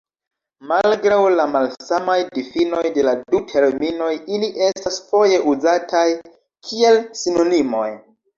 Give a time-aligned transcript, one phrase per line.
[0.69, 6.03] Malgraŭ la malsamaj difinoj de la du terminoj, ili estas foje uzataj
[6.71, 7.89] kiel sinonimoj.